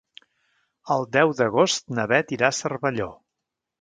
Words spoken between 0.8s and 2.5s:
El deu d'agost na Bet